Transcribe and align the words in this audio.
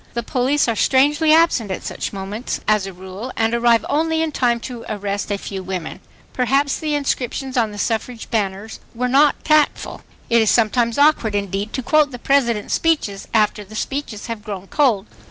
The 0.15 0.23
police 0.23 0.67
are 0.67 0.75
strangely 0.75 1.31
absent 1.31 1.69
at 1.69 1.83
such 1.83 2.11
moments, 2.11 2.59
as 2.67 2.87
a 2.87 2.91
rule, 2.91 3.31
and 3.37 3.53
arrive 3.53 3.85
only 3.87 4.23
in 4.23 4.31
time 4.31 4.59
to 4.61 4.83
arrest 4.89 5.29
a 5.31 5.37
few 5.37 5.61
women.... 5.61 5.99
Perhaps 6.33 6.79
the 6.79 6.95
inscriptions 6.95 7.55
on 7.55 7.69
the 7.71 7.77
suffrage 7.77 8.27
banners 8.31 8.79
were 8.95 9.07
not 9.07 9.43
tactful. 9.43 10.01
It 10.27 10.41
is 10.41 10.49
sometimes 10.49 10.97
awkward 10.97 11.35
indeed 11.35 11.71
to 11.73 11.83
quote 11.83 12.09
the 12.09 12.17
President's 12.17 12.73
speeches 12.73 13.27
after 13.31 13.63
the 13.63 13.75
speeches 13.75 14.25
have 14.25 14.43
"grown 14.43 14.65
cold." 14.65 15.05